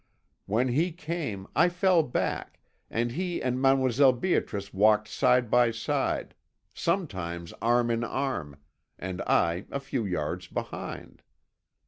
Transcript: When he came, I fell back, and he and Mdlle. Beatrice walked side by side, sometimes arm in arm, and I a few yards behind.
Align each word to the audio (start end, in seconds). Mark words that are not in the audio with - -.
When 0.47 0.69
he 0.69 0.91
came, 0.91 1.45
I 1.55 1.69
fell 1.69 2.01
back, 2.01 2.59
and 2.89 3.11
he 3.11 3.39
and 3.39 3.59
Mdlle. 3.59 4.19
Beatrice 4.19 4.73
walked 4.73 5.07
side 5.07 5.51
by 5.51 5.69
side, 5.69 6.33
sometimes 6.73 7.53
arm 7.61 7.91
in 7.91 8.03
arm, 8.03 8.57
and 8.97 9.21
I 9.27 9.65
a 9.69 9.79
few 9.79 10.03
yards 10.03 10.47
behind. 10.47 11.21